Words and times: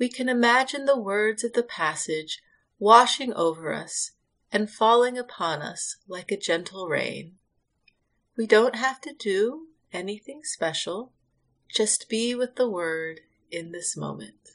we 0.00 0.08
can 0.08 0.30
imagine 0.30 0.86
the 0.86 0.98
words 0.98 1.44
of 1.44 1.52
the 1.52 1.62
passage 1.62 2.40
washing 2.78 3.34
over 3.34 3.70
us 3.74 4.12
and 4.50 4.70
falling 4.70 5.18
upon 5.18 5.60
us 5.60 5.98
like 6.08 6.32
a 6.32 6.38
gentle 6.38 6.88
rain. 6.88 7.34
We 8.34 8.46
don't 8.46 8.76
have 8.76 9.02
to 9.02 9.12
do 9.12 9.66
anything 9.92 10.40
special, 10.42 11.12
just 11.68 12.08
be 12.08 12.34
with 12.34 12.56
the 12.56 12.68
Word 12.68 13.20
in 13.50 13.72
this 13.72 13.94
moment. 13.94 14.52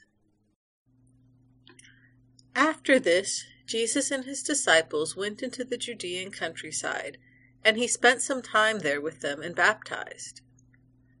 After 2.56 2.98
this, 2.98 3.44
Jesus 3.66 4.10
and 4.10 4.24
his 4.24 4.42
disciples 4.42 5.14
went 5.14 5.44
into 5.44 5.62
the 5.62 5.78
Judean 5.78 6.32
countryside, 6.32 7.18
and 7.64 7.76
he 7.76 7.86
spent 7.86 8.20
some 8.20 8.42
time 8.42 8.80
there 8.80 9.00
with 9.00 9.20
them 9.20 9.42
and 9.42 9.54
baptized. 9.54 10.40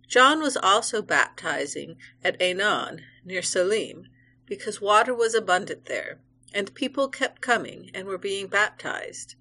John 0.08 0.40
was 0.40 0.56
also 0.56 1.00
baptizing 1.00 1.96
at 2.24 2.40
Aenon, 2.40 3.02
near 3.24 3.42
Salim, 3.42 4.08
because 4.46 4.80
water 4.80 5.14
was 5.14 5.34
abundant 5.34 5.86
there, 5.86 6.20
and 6.54 6.74
people 6.74 7.08
kept 7.08 7.42
coming 7.42 7.90
and 7.92 8.06
were 8.06 8.18
being 8.18 8.46
baptized. 8.46 9.34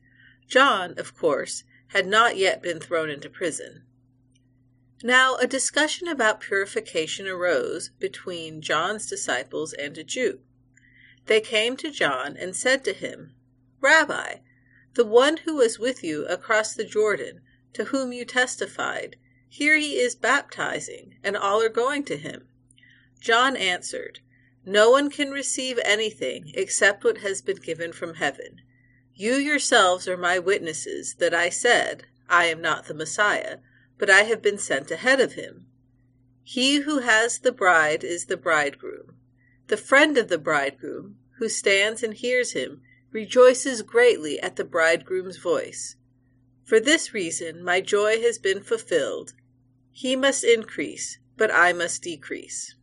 John, 0.47 0.97
of 0.97 1.15
course, 1.15 1.63
had 1.87 2.07
not 2.07 2.37
yet 2.37 2.61
been 2.61 2.79
thrown 2.79 3.09
into 3.09 3.29
prison. 3.29 3.83
Now 5.03 5.35
a 5.35 5.47
discussion 5.47 6.07
about 6.07 6.39
purification 6.39 7.27
arose 7.27 7.89
between 7.99 8.61
John's 8.61 9.07
disciples 9.07 9.73
and 9.73 9.97
a 9.97 10.03
Jew. 10.03 10.39
They 11.25 11.41
came 11.41 11.77
to 11.77 11.91
John 11.91 12.37
and 12.37 12.55
said 12.55 12.83
to 12.85 12.93
him, 12.93 13.35
Rabbi, 13.81 14.37
the 14.93 15.05
one 15.05 15.37
who 15.37 15.55
was 15.55 15.77
with 15.77 16.03
you 16.03 16.25
across 16.25 16.73
the 16.73 16.85
Jordan, 16.85 17.41
to 17.73 17.85
whom 17.85 18.13
you 18.13 18.25
testified, 18.25 19.17
here 19.47 19.77
he 19.77 19.99
is 19.99 20.15
baptizing, 20.15 21.15
and 21.23 21.35
all 21.35 21.61
are 21.61 21.69
going 21.69 22.03
to 22.05 22.17
him. 22.17 22.47
John 23.19 23.55
answered, 23.55 24.21
no 24.65 24.89
one 24.89 25.09
can 25.09 25.29
receive 25.29 25.79
anything 25.85 26.51
except 26.55 27.03
what 27.03 27.19
has 27.19 27.41
been 27.41 27.57
given 27.57 27.93
from 27.93 28.15
heaven. 28.15 28.61
You 29.13 29.35
yourselves 29.35 30.07
are 30.07 30.17
my 30.17 30.39
witnesses 30.39 31.15
that 31.19 31.33
I 31.33 31.49
said, 31.49 32.05
I 32.27 32.45
am 32.45 32.61
not 32.61 32.87
the 32.87 32.93
Messiah, 32.93 33.59
but 33.97 34.09
I 34.09 34.23
have 34.23 34.41
been 34.41 34.57
sent 34.57 34.91
ahead 34.91 35.21
of 35.21 35.33
him. 35.33 35.67
He 36.43 36.77
who 36.77 36.99
has 36.99 37.39
the 37.39 37.51
bride 37.51 38.03
is 38.03 38.25
the 38.25 38.37
bridegroom. 38.37 39.15
The 39.67 39.77
friend 39.77 40.17
of 40.17 40.27
the 40.27 40.37
bridegroom, 40.37 41.17
who 41.37 41.47
stands 41.47 42.03
and 42.03 42.13
hears 42.13 42.51
him, 42.51 42.81
rejoices 43.11 43.81
greatly 43.81 44.39
at 44.39 44.55
the 44.55 44.65
bridegroom's 44.65 45.37
voice. 45.37 45.95
For 46.63 46.79
this 46.79 47.13
reason 47.13 47.63
my 47.63 47.81
joy 47.81 48.21
has 48.21 48.37
been 48.37 48.61
fulfilled. 48.61 49.33
He 49.91 50.15
must 50.15 50.43
increase, 50.43 51.19
but 51.37 51.51
I 51.51 51.71
must 51.71 52.01
decrease. 52.01 52.75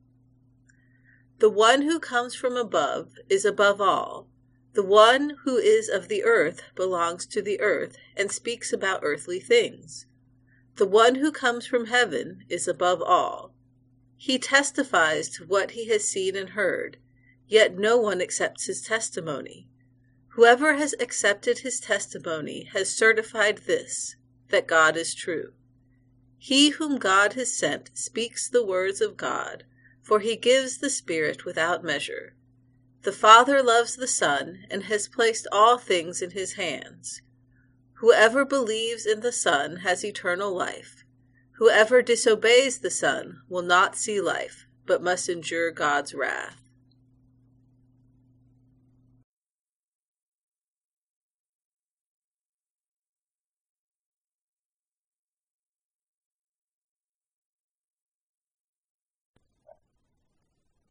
The 1.42 1.50
one 1.50 1.82
who 1.82 1.98
comes 1.98 2.36
from 2.36 2.56
above 2.56 3.18
is 3.28 3.44
above 3.44 3.80
all. 3.80 4.28
The 4.74 4.84
one 4.84 5.38
who 5.42 5.56
is 5.56 5.88
of 5.88 6.06
the 6.06 6.22
earth 6.22 6.62
belongs 6.76 7.26
to 7.26 7.42
the 7.42 7.60
earth 7.60 7.96
and 8.16 8.30
speaks 8.30 8.72
about 8.72 9.00
earthly 9.02 9.40
things. 9.40 10.06
The 10.76 10.86
one 10.86 11.16
who 11.16 11.32
comes 11.32 11.66
from 11.66 11.86
heaven 11.86 12.44
is 12.48 12.68
above 12.68 13.02
all. 13.02 13.56
He 14.16 14.38
testifies 14.38 15.30
to 15.30 15.44
what 15.44 15.72
he 15.72 15.88
has 15.88 16.04
seen 16.04 16.36
and 16.36 16.50
heard, 16.50 16.98
yet 17.48 17.76
no 17.76 17.96
one 17.96 18.22
accepts 18.22 18.66
his 18.66 18.80
testimony. 18.80 19.68
Whoever 20.34 20.74
has 20.74 20.94
accepted 21.00 21.58
his 21.58 21.80
testimony 21.80 22.68
has 22.72 22.88
certified 22.88 23.62
this, 23.66 24.14
that 24.50 24.68
God 24.68 24.96
is 24.96 25.12
true. 25.12 25.54
He 26.38 26.68
whom 26.68 26.98
God 26.98 27.32
has 27.32 27.52
sent 27.52 27.90
speaks 27.94 28.48
the 28.48 28.64
words 28.64 29.00
of 29.00 29.16
God 29.16 29.64
for 30.02 30.20
he 30.20 30.36
gives 30.36 30.78
the 30.78 30.90
Spirit 30.90 31.44
without 31.44 31.84
measure. 31.84 32.34
The 33.02 33.12
Father 33.12 33.62
loves 33.62 33.96
the 33.96 34.06
Son 34.06 34.64
and 34.70 34.84
has 34.84 35.08
placed 35.08 35.46
all 35.50 35.78
things 35.78 36.20
in 36.20 36.30
his 36.32 36.54
hands. 36.54 37.22
Whoever 37.94 38.44
believes 38.44 39.06
in 39.06 39.20
the 39.20 39.32
Son 39.32 39.76
has 39.78 40.04
eternal 40.04 40.54
life. 40.54 41.04
Whoever 41.52 42.02
disobeys 42.02 42.78
the 42.78 42.90
Son 42.90 43.42
will 43.48 43.62
not 43.62 43.96
see 43.96 44.20
life, 44.20 44.66
but 44.86 45.02
must 45.02 45.28
endure 45.28 45.70
God's 45.70 46.14
wrath. 46.14 46.61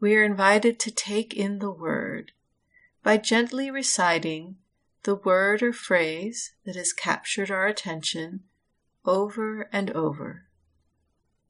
we 0.00 0.16
are 0.16 0.24
invited 0.24 0.78
to 0.80 0.90
take 0.90 1.34
in 1.34 1.58
the 1.58 1.70
word 1.70 2.32
by 3.02 3.18
gently 3.18 3.70
reciting 3.70 4.56
the 5.02 5.14
word 5.14 5.62
or 5.62 5.72
phrase 5.72 6.52
that 6.64 6.76
has 6.76 6.92
captured 6.92 7.50
our 7.50 7.66
attention 7.66 8.40
over 9.04 9.68
and 9.72 9.90
over, 9.92 10.46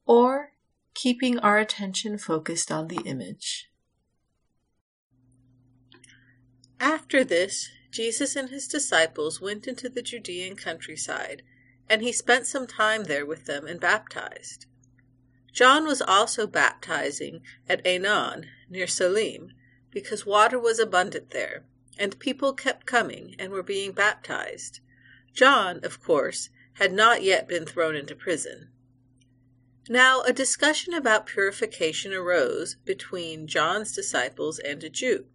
or 0.06 0.52
keeping 0.94 1.38
our 1.38 1.58
attention 1.58 2.18
focused 2.18 2.70
on 2.70 2.88
the 2.88 3.00
image. 3.04 3.70
After 6.78 7.24
this, 7.24 7.68
Jesus 7.90 8.36
and 8.36 8.50
his 8.50 8.68
disciples 8.68 9.40
went 9.40 9.66
into 9.66 9.88
the 9.88 10.02
Judean 10.02 10.56
countryside, 10.56 11.42
and 11.88 12.02
he 12.02 12.12
spent 12.12 12.46
some 12.46 12.66
time 12.66 13.04
there 13.04 13.26
with 13.26 13.46
them 13.46 13.66
and 13.66 13.80
baptized. 13.80 14.66
John 15.52 15.86
was 15.86 16.00
also 16.00 16.46
baptizing 16.46 17.42
at 17.68 17.84
Aenon, 17.84 18.46
near 18.68 18.86
Salim, 18.86 19.52
because 19.90 20.24
water 20.24 20.58
was 20.58 20.78
abundant 20.78 21.30
there, 21.30 21.64
and 21.98 22.18
people 22.18 22.52
kept 22.52 22.86
coming 22.86 23.34
and 23.38 23.52
were 23.52 23.62
being 23.62 23.92
baptized. 23.92 24.80
John, 25.34 25.80
of 25.82 26.02
course, 26.02 26.50
had 26.74 26.92
not 26.92 27.22
yet 27.22 27.48
been 27.48 27.66
thrown 27.66 27.96
into 27.96 28.14
prison. 28.14 28.70
Now 29.88 30.22
a 30.22 30.32
discussion 30.32 30.94
about 30.94 31.26
purification 31.26 32.12
arose 32.12 32.76
between 32.84 33.48
John's 33.48 33.92
disciples 33.92 34.60
and 34.60 34.84
a 34.84 34.88
Jew. 34.88 35.26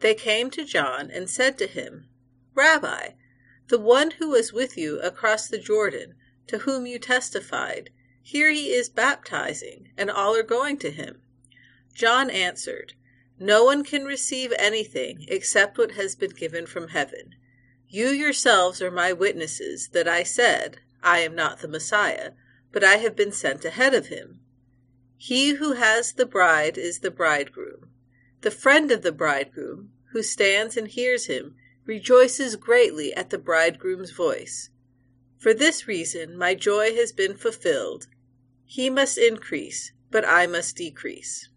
They 0.00 0.14
came 0.14 0.50
to 0.50 0.64
John 0.64 1.10
and 1.10 1.30
said 1.30 1.56
to 1.58 1.66
him, 1.66 2.08
Rabbi, 2.54 3.10
the 3.68 3.78
one 3.78 4.12
who 4.12 4.30
was 4.30 4.52
with 4.52 4.76
you 4.76 5.00
across 5.00 5.46
the 5.46 5.58
Jordan, 5.58 6.16
to 6.48 6.58
whom 6.58 6.86
you 6.86 6.98
testified, 6.98 7.90
here 8.30 8.50
he 8.50 8.74
is 8.74 8.90
baptizing, 8.90 9.88
and 9.96 10.10
all 10.10 10.36
are 10.36 10.42
going 10.42 10.76
to 10.76 10.90
him. 10.90 11.18
John 11.94 12.28
answered, 12.28 12.92
No 13.38 13.64
one 13.64 13.82
can 13.82 14.04
receive 14.04 14.52
anything 14.58 15.24
except 15.28 15.78
what 15.78 15.92
has 15.92 16.14
been 16.14 16.32
given 16.32 16.66
from 16.66 16.88
heaven. 16.88 17.36
You 17.88 18.08
yourselves 18.08 18.82
are 18.82 18.90
my 18.90 19.14
witnesses 19.14 19.88
that 19.94 20.06
I 20.06 20.24
said, 20.24 20.78
I 21.02 21.20
am 21.20 21.34
not 21.34 21.60
the 21.60 21.68
Messiah, 21.68 22.32
but 22.70 22.84
I 22.84 22.96
have 22.96 23.16
been 23.16 23.32
sent 23.32 23.64
ahead 23.64 23.94
of 23.94 24.08
him. 24.08 24.40
He 25.16 25.52
who 25.52 25.72
has 25.72 26.12
the 26.12 26.26
bride 26.26 26.76
is 26.76 26.98
the 26.98 27.10
bridegroom. 27.10 27.88
The 28.42 28.50
friend 28.50 28.92
of 28.92 29.00
the 29.00 29.10
bridegroom, 29.10 29.90
who 30.12 30.22
stands 30.22 30.76
and 30.76 30.86
hears 30.86 31.28
him, 31.28 31.56
rejoices 31.86 32.56
greatly 32.56 33.14
at 33.14 33.30
the 33.30 33.38
bridegroom's 33.38 34.10
voice. 34.10 34.68
For 35.38 35.54
this 35.54 35.88
reason 35.88 36.36
my 36.36 36.54
joy 36.54 36.94
has 36.94 37.10
been 37.10 37.34
fulfilled. 37.34 38.06
He 38.70 38.90
must 38.90 39.16
increase, 39.16 39.92
but 40.10 40.28
I 40.28 40.46
must 40.46 40.76
decrease. 40.76 41.48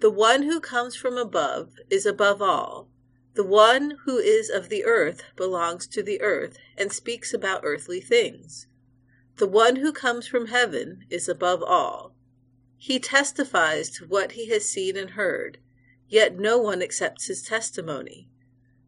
The 0.00 0.10
one 0.10 0.42
who 0.42 0.60
comes 0.60 0.94
from 0.94 1.16
above 1.16 1.72
is 1.88 2.04
above 2.04 2.42
all. 2.42 2.90
The 3.32 3.42
one 3.42 3.96
who 4.04 4.18
is 4.18 4.50
of 4.50 4.68
the 4.68 4.84
earth 4.84 5.22
belongs 5.34 5.86
to 5.86 6.02
the 6.02 6.20
earth 6.20 6.58
and 6.76 6.92
speaks 6.92 7.32
about 7.32 7.62
earthly 7.64 8.02
things. 8.02 8.66
The 9.36 9.46
one 9.46 9.76
who 9.76 9.94
comes 9.94 10.26
from 10.26 10.48
heaven 10.48 11.06
is 11.08 11.26
above 11.26 11.62
all. 11.62 12.14
He 12.76 12.98
testifies 12.98 13.88
to 13.92 14.06
what 14.06 14.32
he 14.32 14.50
has 14.50 14.68
seen 14.68 14.94
and 14.94 15.12
heard, 15.12 15.56
yet 16.06 16.38
no 16.38 16.58
one 16.58 16.82
accepts 16.82 17.28
his 17.28 17.42
testimony. 17.42 18.28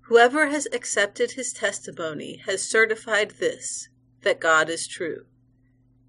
Whoever 0.02 0.48
has 0.48 0.68
accepted 0.70 1.30
his 1.30 1.54
testimony 1.54 2.42
has 2.44 2.60
certified 2.60 3.30
this, 3.38 3.88
that 4.20 4.38
God 4.38 4.68
is 4.68 4.86
true. 4.86 5.24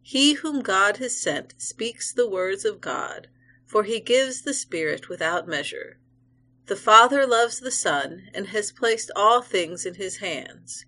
He 0.08 0.34
whom 0.34 0.62
God 0.62 0.98
has 0.98 1.20
sent 1.20 1.56
speaks 1.58 2.14
the 2.14 2.30
words 2.30 2.64
of 2.64 2.80
God, 2.80 3.28
for 3.66 3.82
he 3.84 4.00
gives 4.00 4.44
the 4.44 4.54
Spirit 4.54 5.10
without 5.10 5.48
measure. 5.48 5.98
The 6.68 6.76
Father 6.76 7.26
loves 7.26 7.60
the 7.60 7.72
Son 7.72 8.30
and 8.32 8.50
has 8.50 8.72
placed 8.72 9.10
all 9.16 9.42
things 9.42 9.84
in 9.84 9.96
his 9.96 10.18
hands. 10.18 10.86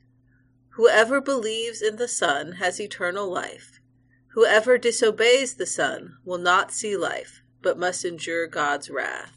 Whoever 0.75 1.19
believes 1.19 1.81
in 1.81 1.95
the 1.95 2.07
Son 2.07 2.53
has 2.53 2.79
eternal 2.79 3.27
life. 3.27 3.79
Whoever 4.33 4.77
disobeys 4.77 5.55
the 5.55 5.65
Son 5.65 6.17
will 6.23 6.37
not 6.37 6.71
see 6.71 6.95
life, 6.95 7.41
but 7.63 7.79
must 7.79 8.05
endure 8.05 8.45
God's 8.45 8.87
wrath. 8.87 9.36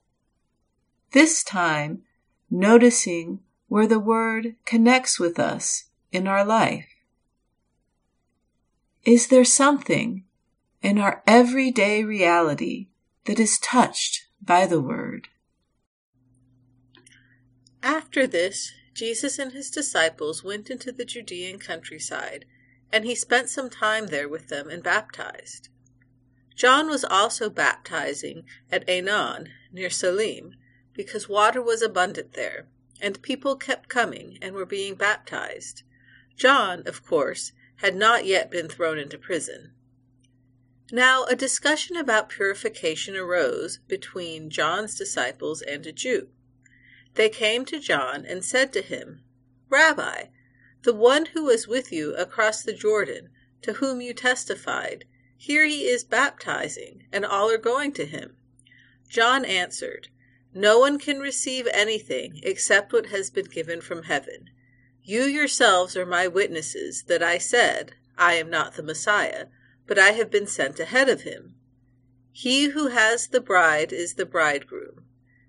This 1.11 1.43
time, 1.43 2.03
noticing 2.49 3.39
where 3.67 3.87
the 3.87 3.99
word 3.99 4.55
connects 4.65 5.19
with 5.19 5.39
us 5.39 5.85
in 6.11 6.27
our 6.27 6.45
life. 6.45 6.87
Is 9.03 9.27
there 9.27 9.45
something 9.45 10.25
in 10.81 10.97
our 10.97 11.23
everyday 11.25 12.03
reality 12.03 12.87
that 13.25 13.39
is 13.39 13.59
touched 13.59 14.27
by 14.41 14.65
the 14.65 14.81
word? 14.81 15.27
After 17.83 18.27
this, 18.27 18.71
Jesus 18.93 19.39
and 19.39 19.53
his 19.53 19.71
disciples 19.71 20.43
went 20.43 20.69
into 20.69 20.91
the 20.91 21.05
Judean 21.05 21.59
countryside, 21.59 22.45
and 22.91 23.05
he 23.05 23.15
spent 23.15 23.49
some 23.49 23.69
time 23.69 24.07
there 24.07 24.29
with 24.29 24.49
them 24.49 24.69
and 24.69 24.83
baptized. 24.83 25.69
John 26.55 26.87
was 26.87 27.03
also 27.03 27.49
baptizing 27.49 28.43
at 28.71 28.87
Aenon, 28.87 29.47
near 29.71 29.89
Salim, 29.89 30.55
because 30.93 31.29
water 31.29 31.61
was 31.61 31.81
abundant 31.81 32.33
there, 32.33 32.67
and 32.99 33.21
people 33.21 33.55
kept 33.55 33.89
coming 33.89 34.37
and 34.41 34.53
were 34.53 34.65
being 34.65 34.95
baptized. 34.95 35.83
John, 36.35 36.83
of 36.85 37.05
course, 37.05 37.53
had 37.77 37.95
not 37.95 38.25
yet 38.25 38.51
been 38.51 38.67
thrown 38.67 38.99
into 38.99 39.17
prison. 39.17 39.73
Now 40.91 41.23
a 41.23 41.35
discussion 41.35 41.95
about 41.95 42.29
purification 42.29 43.15
arose 43.15 43.79
between 43.87 44.49
John's 44.49 44.95
disciples 44.95 45.61
and 45.61 45.87
a 45.87 45.93
Jew. 45.93 46.29
They 47.15 47.29
came 47.29 47.63
to 47.65 47.79
John 47.79 48.25
and 48.25 48.43
said 48.43 48.73
to 48.73 48.81
him, 48.81 49.23
Rabbi, 49.69 50.25
the 50.83 50.93
one 50.93 51.27
who 51.27 51.45
was 51.45 51.67
with 51.67 51.91
you 51.91 52.15
across 52.15 52.61
the 52.63 52.73
Jordan, 52.73 53.29
to 53.61 53.73
whom 53.73 54.01
you 54.01 54.13
testified, 54.13 55.05
here 55.37 55.65
he 55.65 55.87
is 55.87 56.03
baptizing, 56.03 57.05
and 57.11 57.25
all 57.25 57.49
are 57.49 57.57
going 57.57 57.93
to 57.93 58.05
him. 58.05 58.35
John 59.07 59.45
answered, 59.45 60.09
No 60.53 60.79
one 60.79 60.99
can 60.99 61.19
receive 61.19 61.67
anything 61.71 62.41
except 62.43 62.91
what 62.91 63.05
has 63.05 63.29
been 63.29 63.45
given 63.45 63.79
from 63.79 64.03
heaven. 64.03 64.49
You 65.03 65.23
yourselves 65.23 65.95
are 65.95 66.05
my 66.05 66.27
witnesses 66.27 67.03
that 67.03 67.23
I 67.23 67.37
said, 67.37 67.93
I 68.17 68.33
am 68.33 68.49
not 68.49 68.75
the 68.75 68.83
Messiah, 68.83 69.47
but 69.87 69.97
I 69.97 70.11
have 70.11 70.29
been 70.29 70.47
sent 70.47 70.79
ahead 70.79 71.09
of 71.09 71.21
him. 71.21 71.55
He 72.31 72.65
who 72.65 72.87
has 72.87 73.27
the 73.27 73.41
bride 73.41 73.93
is 73.93 74.15
the 74.15 74.25
bridegroom. 74.25 75.05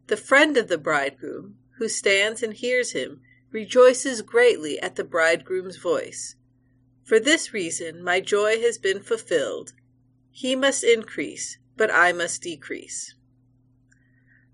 The 0.07 0.17
friend 0.17 0.57
of 0.57 0.69
the 0.69 0.79
bridegroom, 0.79 1.59
who 1.79 1.89
stands 1.89 2.43
and 2.43 2.55
hears 2.55 2.93
him, 2.93 3.21
rejoices 3.51 4.23
greatly 4.23 4.81
at 4.81 4.97
the 4.97 5.05
bridegroom's 5.05 5.77
voice. 5.77 6.37
For 7.03 7.19
this 7.19 7.53
reason 7.53 8.03
my 8.03 8.21
joy 8.21 8.61
has 8.61 8.79
been 8.79 9.03
fulfilled. 9.03 9.73
He 10.31 10.55
must 10.57 10.85
increase, 10.85 11.59
but 11.77 11.91
I 11.93 12.13
must 12.13 12.43
decrease. 12.43 13.15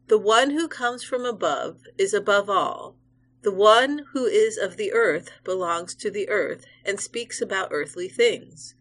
The 0.08 0.18
one 0.18 0.52
who 0.52 0.68
comes 0.68 1.04
from 1.04 1.26
above 1.26 1.82
is 1.98 2.14
above 2.14 2.48
all. 2.48 2.96
The 3.42 3.52
one 3.52 4.06
who 4.12 4.24
is 4.24 4.56
of 4.56 4.78
the 4.78 4.90
earth 4.94 5.30
belongs 5.44 5.94
to 5.96 6.10
the 6.10 6.30
earth 6.30 6.64
and 6.82 6.98
speaks 6.98 7.42
about 7.42 7.68
earthly 7.72 8.08
things. 8.08 8.74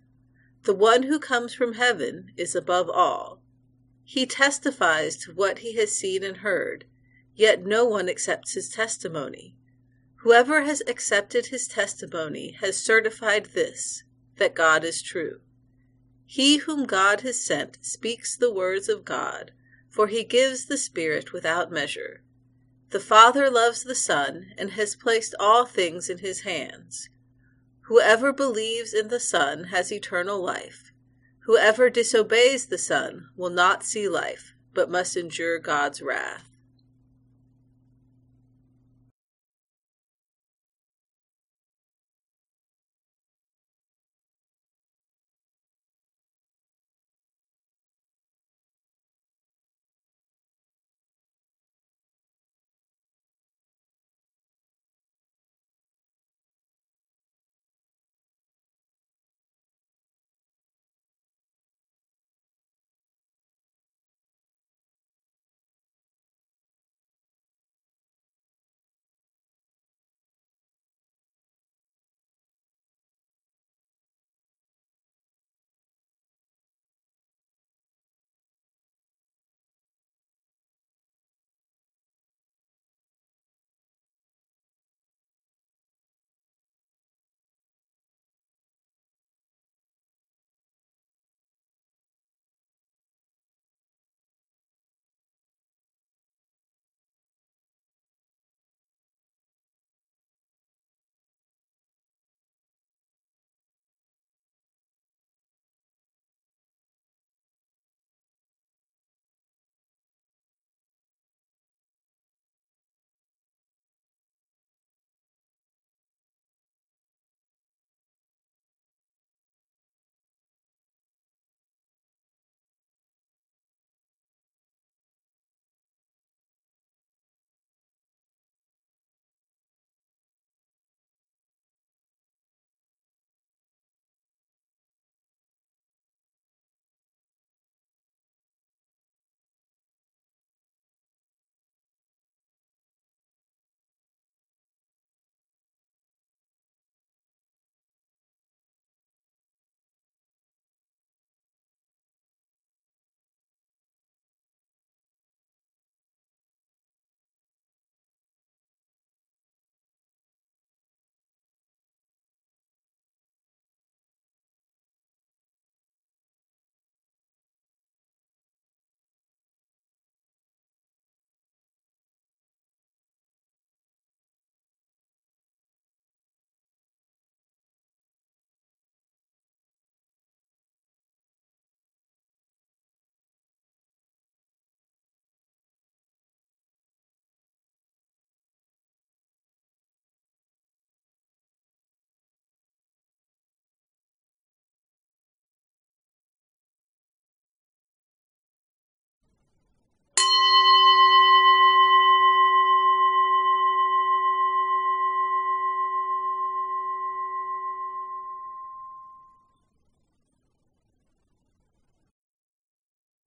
The 0.63 0.73
one 0.73 1.03
who 1.03 1.19
comes 1.19 1.53
from 1.53 1.73
heaven 1.73 2.31
is 2.37 2.55
above 2.55 2.89
all. 2.89 3.41
He 4.05 4.25
testifies 4.25 5.17
to 5.17 5.33
what 5.33 5.59
he 5.59 5.75
has 5.75 5.93
seen 5.93 6.23
and 6.23 6.37
heard, 6.37 6.85
yet 7.35 7.65
no 7.65 7.83
one 7.83 8.07
accepts 8.07 8.53
his 8.53 8.69
testimony. 8.69 9.53
Whoever 10.21 10.61
has 10.61 10.81
accepted 10.87 11.47
his 11.47 11.67
testimony 11.67 12.51
has 12.61 12.81
certified 12.81 13.47
this, 13.47 14.05
that 14.37 14.55
God 14.55 14.85
is 14.85 15.01
true. 15.01 15.41
He 16.25 16.57
whom 16.59 16.85
God 16.85 17.19
has 17.21 17.43
sent 17.43 17.79
speaks 17.81 18.37
the 18.37 18.53
words 18.53 18.87
of 18.87 19.03
God, 19.03 19.51
for 19.89 20.07
he 20.07 20.23
gives 20.23 20.65
the 20.65 20.77
Spirit 20.77 21.33
without 21.33 21.71
measure. 21.71 22.21
The 22.89 22.99
Father 22.99 23.49
loves 23.49 23.83
the 23.83 23.95
Son 23.95 24.53
and 24.57 24.71
has 24.71 24.95
placed 24.95 25.35
all 25.39 25.65
things 25.65 26.09
in 26.09 26.19
his 26.19 26.41
hands. 26.41 27.09
Whoever 27.81 28.33
believes 28.33 28.93
in 28.93 29.07
the 29.07 29.19
Son 29.19 29.65
has 29.65 29.91
eternal 29.91 30.39
life. 30.41 30.91
Whoever 31.45 31.89
disobeys 31.89 32.65
the 32.65 32.77
Son 32.77 33.29
will 33.35 33.49
not 33.49 33.83
see 33.83 34.09
life, 34.09 34.53
but 34.73 34.89
must 34.89 35.15
endure 35.15 35.59
God's 35.59 36.01
wrath. 36.01 36.56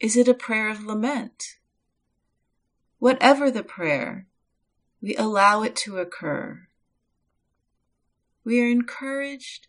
Is 0.00 0.16
it 0.16 0.28
a 0.28 0.34
prayer 0.34 0.68
of 0.68 0.84
lament? 0.84 1.56
Whatever 2.98 3.50
the 3.50 3.64
prayer, 3.64 4.26
we 5.00 5.16
allow 5.16 5.62
it 5.62 5.74
to 5.76 5.98
occur. 5.98 6.68
We 8.44 8.60
are 8.60 8.68
encouraged 8.68 9.66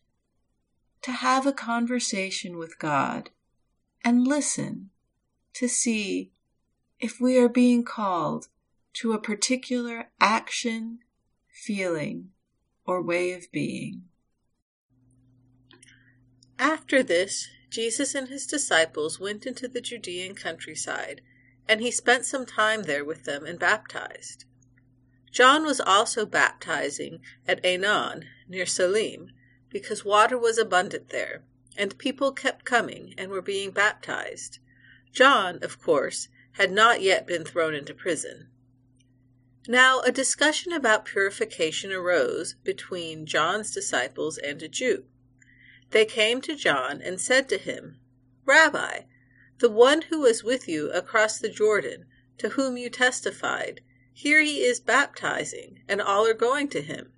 to 1.01 1.12
have 1.12 1.48
a 1.48 1.53
conversation 1.53 2.57
with 2.57 2.79
God 2.79 3.31
and 4.03 4.27
listen 4.27 4.89
to 5.53 5.67
see 5.67 6.31
if 7.00 7.19
we 7.19 7.38
are 7.38 7.50
being 7.50 7.83
called 7.83 8.48
to 8.93 9.13
a 9.13 9.21
particular 9.21 10.09
action, 10.19 11.00
feeling, 11.51 12.29
or 12.86 13.01
way 13.01 13.31
of 13.33 13.51
being. 13.51 14.03
After 16.57 17.01
this, 17.01 17.48
Jesus 17.69 18.15
and 18.15 18.29
his 18.29 18.47
disciples 18.47 19.19
went 19.19 19.45
into 19.45 19.67
the 19.67 19.81
Judean 19.81 20.35
countryside, 20.35 21.21
and 21.67 21.81
he 21.81 21.91
spent 21.91 22.25
some 22.25 22.45
time 22.45 22.83
there 22.83 23.05
with 23.05 23.25
them 23.25 23.45
and 23.45 23.59
baptized. 23.59 24.45
John 25.31 25.63
was 25.63 25.79
also 25.79 26.25
baptizing 26.25 27.21
at 27.47 27.63
Aenon, 27.63 28.25
near 28.47 28.65
Salim, 28.65 29.31
because 29.69 30.03
water 30.03 30.38
was 30.38 30.57
abundant 30.57 31.09
there, 31.09 31.43
and 31.77 31.97
people 31.99 32.31
kept 32.31 32.65
coming 32.65 33.13
and 33.17 33.29
were 33.29 33.41
being 33.41 33.69
baptized. 33.69 34.57
John, 35.11 35.59
of 35.61 35.79
course, 35.79 36.27
had 36.53 36.71
not 36.71 37.01
yet 37.01 37.27
been 37.27 37.45
thrown 37.45 37.75
into 37.75 37.93
prison. 37.93 38.49
Now 39.67 40.01
a 40.01 40.11
discussion 40.11 40.73
about 40.73 41.05
purification 41.05 41.91
arose 41.91 42.55
between 42.63 43.27
John's 43.27 43.71
disciples 43.71 44.39
and 44.39 44.63
a 44.63 44.67
Jew. 44.67 45.05
They 45.91 46.05
came 46.05 46.39
to 46.41 46.55
John 46.55 47.01
and 47.01 47.19
said 47.19 47.50
to 47.50 47.58
him, 47.58 48.00
Rabbi, 48.46 49.01
the 49.58 49.69
one 49.69 50.03
who 50.03 50.19
was 50.22 50.43
with 50.43 50.67
you 50.67 50.91
across 50.91 51.39
the 51.39 51.50
Jordan, 51.50 52.05
to 52.38 52.50
whom 52.50 52.77
you 52.77 52.89
testified, 52.89 53.81
here 54.13 54.41
he 54.41 54.63
is 54.63 54.79
baptizing, 54.79 55.81
and 55.88 56.01
all 56.01 56.27
are 56.27 56.34
going 56.34 56.67
to 56.69 56.81
him. 56.81 57.13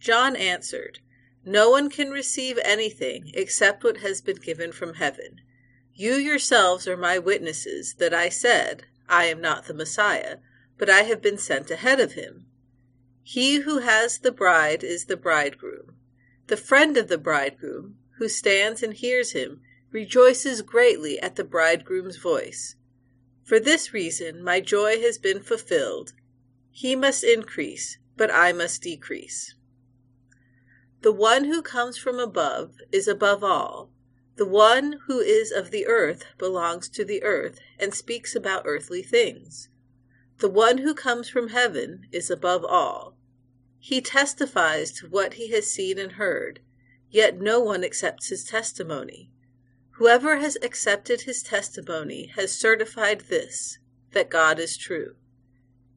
John 0.00 0.36
answered, 0.36 0.98
No 1.44 1.70
one 1.70 1.88
can 1.88 2.10
receive 2.10 2.58
anything 2.62 3.30
except 3.34 3.82
what 3.82 3.98
has 3.98 4.20
been 4.20 4.36
given 4.36 4.72
from 4.72 4.94
heaven. 4.94 5.40
You 5.94 6.14
yourselves 6.14 6.86
are 6.86 6.96
my 6.96 7.18
witnesses 7.18 7.94
that 7.94 8.12
I 8.12 8.28
said, 8.28 8.84
I 9.08 9.26
am 9.26 9.40
not 9.40 9.66
the 9.66 9.74
Messiah, 9.74 10.38
but 10.76 10.90
I 10.90 11.02
have 11.04 11.22
been 11.22 11.38
sent 11.38 11.70
ahead 11.70 12.00
of 12.00 12.12
him. 12.12 12.46
He 13.22 13.60
who 13.60 13.78
has 13.78 14.18
the 14.18 14.32
bride 14.32 14.84
is 14.84 15.06
the 15.06 15.16
bridegroom. 15.16 15.96
The 16.46 16.56
friend 16.58 16.96
of 16.98 17.08
the 17.08 17.16
bridegroom, 17.16 17.96
who 18.18 18.28
stands 18.28 18.82
and 18.82 18.92
hears 18.92 19.32
him, 19.32 19.62
rejoices 19.90 20.60
greatly 20.60 21.18
at 21.20 21.36
the 21.36 21.44
bridegroom's 21.44 22.16
voice. 22.16 22.76
For 23.44 23.58
this 23.58 23.94
reason 23.94 24.42
my 24.42 24.60
joy 24.60 25.00
has 25.00 25.16
been 25.16 25.40
fulfilled. 25.40 26.12
He 26.70 26.96
must 26.96 27.24
increase, 27.24 27.98
but 28.16 28.30
I 28.30 28.52
must 28.52 28.82
decrease. 28.82 29.54
The 31.00 31.12
one 31.12 31.44
who 31.44 31.62
comes 31.62 31.96
from 31.96 32.18
above 32.18 32.76
is 32.92 33.08
above 33.08 33.42
all. 33.42 33.90
The 34.36 34.46
one 34.46 35.00
who 35.06 35.20
is 35.20 35.50
of 35.50 35.70
the 35.70 35.86
earth 35.86 36.24
belongs 36.38 36.88
to 36.90 37.04
the 37.04 37.22
earth 37.22 37.58
and 37.78 37.94
speaks 37.94 38.34
about 38.34 38.64
earthly 38.66 39.02
things. 39.02 39.68
The 40.38 40.48
one 40.50 40.78
who 40.78 40.94
comes 40.94 41.28
from 41.28 41.48
heaven 41.48 42.06
is 42.10 42.30
above 42.30 42.64
all. 42.64 43.13
He 43.86 44.00
testifies 44.00 44.92
to 44.92 45.08
what 45.08 45.34
he 45.34 45.50
has 45.50 45.70
seen 45.70 45.98
and 45.98 46.12
heard, 46.12 46.60
yet 47.10 47.38
no 47.38 47.60
one 47.60 47.84
accepts 47.84 48.28
his 48.28 48.42
testimony. 48.42 49.30
Whoever 49.96 50.38
has 50.38 50.56
accepted 50.62 51.20
his 51.20 51.42
testimony 51.42 52.28
has 52.28 52.58
certified 52.58 53.24
this, 53.28 53.78
that 54.12 54.30
God 54.30 54.58
is 54.58 54.78
true. 54.78 55.16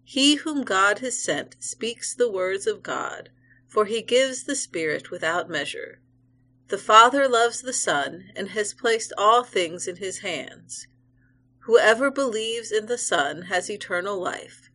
He 0.04 0.36
whom 0.36 0.66
God 0.66 1.00
has 1.00 1.18
sent 1.18 1.56
speaks 1.64 2.14
the 2.14 2.30
words 2.30 2.68
of 2.68 2.84
God, 2.84 3.30
for 3.70 3.86
he 3.86 4.02
gives 4.02 4.44
the 4.44 4.56
Spirit 4.58 5.10
without 5.10 5.50
measure. 5.50 6.02
The 6.68 6.78
Father 6.78 7.30
loves 7.30 7.62
the 7.62 7.72
Son 7.72 8.32
and 8.36 8.50
has 8.50 8.74
placed 8.74 9.14
all 9.18 9.46
things 9.46 9.88
in 9.88 9.96
his 9.96 10.20
hands. 10.20 10.88
Whoever 11.60 12.12
believes 12.12 12.70
in 12.70 12.88
the 12.88 12.98
Son 12.98 13.44
has 13.44 13.70
eternal 13.70 14.20
life. 14.20 14.67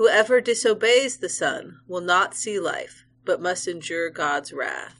Whoever 0.00 0.40
disobeys 0.40 1.18
the 1.18 1.28
Son 1.28 1.80
will 1.86 2.00
not 2.00 2.34
see 2.34 2.58
life, 2.58 3.04
but 3.26 3.38
must 3.38 3.68
endure 3.68 4.08
God's 4.08 4.50
wrath. 4.50 4.99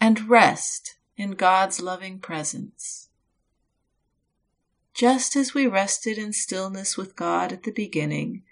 and 0.00 0.28
rest 0.28 0.96
in 1.16 1.32
God's 1.32 1.80
loving 1.80 2.18
presence. 2.18 3.08
Just 4.94 5.36
as 5.36 5.54
we 5.54 5.66
rested 5.66 6.18
in 6.18 6.32
stillness 6.32 6.96
with 6.96 7.16
God 7.16 7.52
at 7.52 7.62
the 7.62 7.70
beginning, 7.70 8.42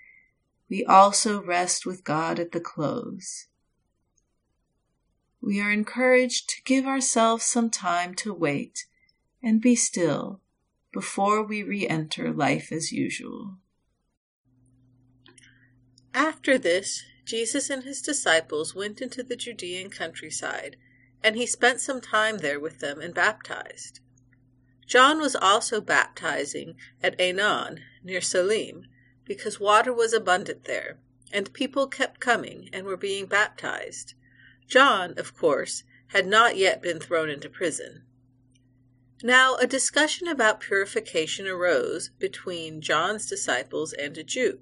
we 0.69 0.85
also 0.85 1.43
rest 1.43 1.87
with 1.87 2.05
God 2.05 2.39
at 2.39 2.53
the 2.53 2.61
close. 2.61 3.47
We 5.41 5.61
are 5.61 5.71
encouraged 5.71 6.49
to 6.51 6.63
give 6.65 6.87
ourselves 6.87 7.45
some 7.45 7.71
time 7.71 8.15
to 8.17 8.35
wait 8.35 8.87
and 9.43 9.61
be 9.61 9.77
still 9.77 10.41
before 10.93 11.43
we 11.43 11.63
re 11.63 11.87
enter 11.87 12.33
life 12.33 12.73
as 12.73 12.91
usual. 12.91 13.59
After 16.15 16.59
this, 16.59 17.05
Jesus 17.25 17.71
and 17.71 17.85
his 17.85 18.01
disciples 18.01 18.75
went 18.75 19.03
into 19.03 19.23
the 19.23 19.37
Judean 19.37 19.91
countryside, 19.91 20.77
and 21.23 21.37
he 21.37 21.47
spent 21.47 21.81
some 21.81 22.01
time 22.01 22.39
there 22.39 22.61
with 22.61 22.81
them 22.81 23.01
and 23.01 23.15
baptized. 23.15 24.01
John 24.87 25.19
was 25.19 25.35
also 25.35 25.81
baptizing 25.81 26.77
at 27.03 27.19
Aenon, 27.19 27.81
near 28.05 28.21
Salim, 28.21 28.87
because 29.25 29.59
water 29.59 29.93
was 29.93 30.13
abundant 30.13 30.65
there, 30.65 30.99
and 31.33 31.53
people 31.53 31.89
kept 31.89 32.21
coming 32.21 32.71
and 32.73 32.87
were 32.87 32.97
being 32.97 33.27
baptized. 33.27 34.15
John, 34.69 35.15
of 35.19 35.37
course, 35.37 35.83
had 36.09 36.27
not 36.27 36.57
yet 36.57 36.81
been 36.81 37.01
thrown 37.01 37.29
into 37.29 37.49
prison. 37.49 38.05
Now 39.23 39.57
a 39.57 39.67
discussion 39.67 40.29
about 40.29 40.61
purification 40.61 41.49
arose 41.49 42.11
between 42.19 42.81
John's 42.81 43.27
disciples 43.27 43.93
and 43.93 44.17
a 44.19 44.23
Jew. 44.23 44.61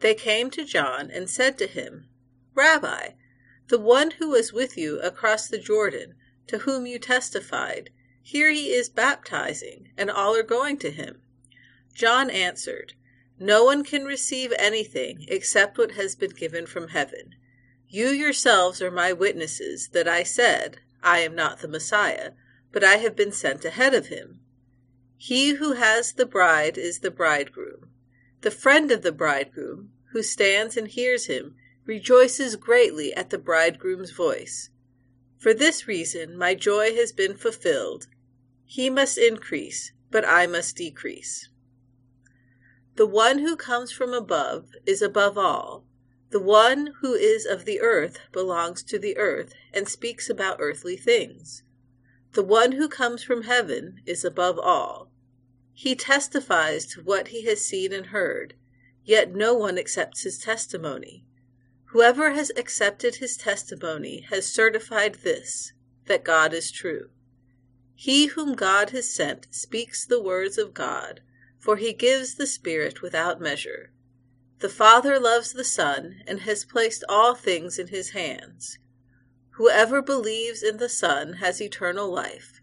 They 0.00 0.14
came 0.14 0.50
to 0.50 0.64
John 0.64 1.10
and 1.10 1.30
said 1.30 1.56
to 1.58 1.66
him, 1.66 2.08
Rabbi, 2.54 3.10
the 3.70 3.78
one 3.78 4.10
who 4.18 4.30
was 4.30 4.52
with 4.52 4.76
you 4.76 4.98
across 5.00 5.46
the 5.46 5.56
Jordan, 5.56 6.16
to 6.48 6.58
whom 6.58 6.86
you 6.86 6.98
testified, 6.98 7.88
here 8.20 8.50
he 8.50 8.72
is 8.72 8.88
baptizing, 8.88 9.92
and 9.96 10.10
all 10.10 10.34
are 10.34 10.42
going 10.42 10.76
to 10.76 10.90
him. 10.90 11.22
John 11.94 12.30
answered, 12.30 12.94
No 13.38 13.62
one 13.64 13.84
can 13.84 14.04
receive 14.04 14.52
anything 14.58 15.24
except 15.28 15.78
what 15.78 15.92
has 15.92 16.16
been 16.16 16.32
given 16.32 16.66
from 16.66 16.88
heaven. 16.88 17.36
You 17.88 18.08
yourselves 18.08 18.82
are 18.82 18.90
my 18.90 19.12
witnesses 19.12 19.90
that 19.92 20.08
I 20.08 20.24
said, 20.24 20.80
I 21.00 21.20
am 21.20 21.36
not 21.36 21.60
the 21.60 21.68
Messiah, 21.68 22.32
but 22.72 22.82
I 22.82 22.96
have 22.96 23.14
been 23.14 23.32
sent 23.32 23.64
ahead 23.64 23.94
of 23.94 24.08
him. 24.08 24.40
He 25.16 25.50
who 25.50 25.74
has 25.74 26.12
the 26.12 26.26
bride 26.26 26.76
is 26.76 26.98
the 26.98 27.10
bridegroom. 27.12 27.92
The 28.40 28.50
friend 28.50 28.90
of 28.90 29.02
the 29.02 29.12
bridegroom, 29.12 29.92
who 30.10 30.24
stands 30.24 30.76
and 30.76 30.88
hears 30.88 31.26
him, 31.26 31.54
rejoices 31.90 32.54
greatly 32.54 33.12
at 33.14 33.30
the 33.30 33.38
bridegroom's 33.38 34.12
voice. 34.12 34.70
For 35.38 35.52
this 35.52 35.88
reason 35.88 36.36
my 36.36 36.54
joy 36.54 36.94
has 36.94 37.10
been 37.10 37.36
fulfilled. 37.36 38.06
He 38.64 38.88
must 38.88 39.18
increase, 39.18 39.90
but 40.08 40.24
I 40.24 40.46
must 40.46 40.76
decrease. 40.76 41.48
The 42.94 43.08
one 43.08 43.40
who 43.40 43.56
comes 43.56 43.90
from 43.90 44.14
above 44.14 44.68
is 44.86 45.02
above 45.02 45.36
all. 45.36 45.84
The 46.30 46.38
one 46.38 46.94
who 47.00 47.14
is 47.14 47.44
of 47.44 47.64
the 47.64 47.80
earth 47.80 48.20
belongs 48.30 48.84
to 48.84 48.96
the 48.96 49.16
earth 49.16 49.52
and 49.74 49.88
speaks 49.88 50.30
about 50.30 50.58
earthly 50.60 50.96
things. 50.96 51.64
The 52.34 52.44
one 52.44 52.70
who 52.70 52.88
comes 52.88 53.24
from 53.24 53.42
heaven 53.42 54.00
is 54.06 54.24
above 54.24 54.60
all. 54.60 55.10
He 55.72 55.96
testifies 55.96 56.86
to 56.92 57.02
what 57.02 57.28
he 57.34 57.46
has 57.46 57.64
seen 57.66 57.92
and 57.92 58.06
heard, 58.06 58.54
yet 59.02 59.34
no 59.34 59.54
one 59.54 59.76
accepts 59.76 60.22
his 60.22 60.38
testimony. 60.38 61.24
Whoever 61.92 62.30
has 62.30 62.52
accepted 62.56 63.16
his 63.16 63.36
testimony 63.36 64.20
has 64.30 64.46
certified 64.46 65.16
this, 65.16 65.72
that 66.06 66.22
God 66.22 66.52
is 66.52 66.70
true. 66.70 67.10
He 67.96 68.26
whom 68.26 68.54
God 68.54 68.90
has 68.90 69.12
sent 69.12 69.48
speaks 69.50 70.06
the 70.06 70.22
words 70.22 70.56
of 70.56 70.72
God, 70.72 71.20
for 71.58 71.76
he 71.76 71.92
gives 71.92 72.36
the 72.36 72.46
Spirit 72.46 73.02
without 73.02 73.40
measure. 73.40 73.90
The 74.60 74.68
Father 74.68 75.18
loves 75.18 75.52
the 75.52 75.64
Son 75.64 76.22
and 76.28 76.42
has 76.42 76.64
placed 76.64 77.02
all 77.08 77.34
things 77.34 77.76
in 77.76 77.88
his 77.88 78.10
hands. 78.10 78.78
Whoever 79.54 80.00
believes 80.00 80.62
in 80.62 80.76
the 80.76 80.88
Son 80.88 81.34
has 81.34 81.60
eternal 81.60 82.08
life. 82.08 82.60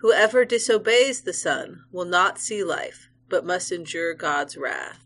Whoever 0.00 0.44
disobeys 0.44 1.22
the 1.22 1.32
Son 1.32 1.84
will 1.90 2.04
not 2.04 2.38
see 2.38 2.62
life, 2.62 3.08
but 3.30 3.46
must 3.46 3.72
endure 3.72 4.12
God's 4.12 4.58
wrath. 4.58 5.05